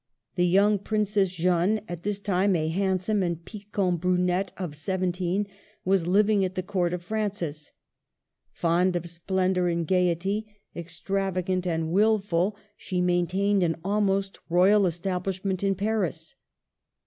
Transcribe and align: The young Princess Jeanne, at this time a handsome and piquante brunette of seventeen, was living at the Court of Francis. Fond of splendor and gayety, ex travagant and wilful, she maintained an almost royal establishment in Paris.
The 0.33 0.47
young 0.47 0.79
Princess 0.79 1.31
Jeanne, 1.31 1.81
at 1.87 2.01
this 2.01 2.19
time 2.19 2.55
a 2.55 2.69
handsome 2.69 3.21
and 3.21 3.45
piquante 3.45 3.99
brunette 4.01 4.51
of 4.57 4.75
seventeen, 4.75 5.45
was 5.85 6.07
living 6.07 6.43
at 6.43 6.55
the 6.55 6.63
Court 6.63 6.91
of 6.91 7.03
Francis. 7.03 7.71
Fond 8.51 8.95
of 8.95 9.07
splendor 9.07 9.67
and 9.67 9.85
gayety, 9.85 10.57
ex 10.75 10.99
travagant 10.99 11.67
and 11.67 11.91
wilful, 11.91 12.57
she 12.75 12.99
maintained 12.99 13.61
an 13.61 13.77
almost 13.83 14.39
royal 14.49 14.87
establishment 14.87 15.63
in 15.63 15.75
Paris. 15.75 16.33